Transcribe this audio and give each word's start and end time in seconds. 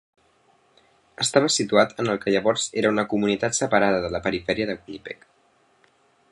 Estava 1.25 1.51
situat 1.55 1.93
en 2.03 2.09
el 2.13 2.19
que 2.23 2.33
llavors 2.35 2.65
era 2.83 2.93
una 2.95 3.05
comunitat 3.13 3.59
separada 3.61 4.03
de 4.07 4.13
la 4.17 4.25
perifèria 4.29 4.69
de 4.71 4.77
Winnipeg. 4.81 5.33